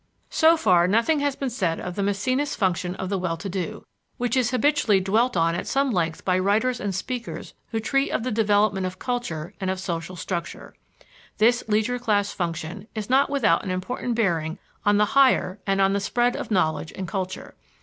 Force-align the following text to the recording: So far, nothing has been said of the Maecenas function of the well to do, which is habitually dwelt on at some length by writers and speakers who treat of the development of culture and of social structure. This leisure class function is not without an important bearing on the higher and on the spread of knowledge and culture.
So 0.31 0.57
far, 0.57 0.87
nothing 0.87 1.19
has 1.19 1.35
been 1.35 1.51
said 1.51 1.79
of 1.79 1.93
the 1.95 2.01
Maecenas 2.01 2.55
function 2.55 2.95
of 2.95 3.09
the 3.09 3.19
well 3.19 3.37
to 3.37 3.47
do, 3.47 3.85
which 4.17 4.35
is 4.35 4.49
habitually 4.49 4.99
dwelt 4.99 5.37
on 5.37 5.53
at 5.53 5.67
some 5.67 5.91
length 5.91 6.25
by 6.25 6.39
writers 6.39 6.79
and 6.79 6.95
speakers 6.95 7.53
who 7.67 7.79
treat 7.79 8.09
of 8.09 8.23
the 8.23 8.31
development 8.31 8.87
of 8.87 8.97
culture 8.97 9.53
and 9.61 9.69
of 9.69 9.79
social 9.79 10.15
structure. 10.15 10.73
This 11.37 11.63
leisure 11.67 11.99
class 11.99 12.31
function 12.33 12.87
is 12.95 13.11
not 13.11 13.29
without 13.29 13.63
an 13.63 13.69
important 13.69 14.15
bearing 14.15 14.57
on 14.87 14.97
the 14.97 15.05
higher 15.13 15.59
and 15.67 15.79
on 15.79 15.93
the 15.93 15.99
spread 15.99 16.35
of 16.35 16.49
knowledge 16.49 16.91
and 16.95 17.07
culture. 17.07 17.53